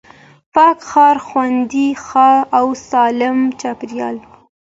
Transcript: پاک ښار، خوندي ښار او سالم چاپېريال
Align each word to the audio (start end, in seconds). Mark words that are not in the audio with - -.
پاک 0.53 0.77
ښار، 0.89 1.15
خوندي 1.27 1.87
ښار 2.05 2.37
او 2.57 2.67
سالم 2.89 3.37
چاپېريال 3.61 4.15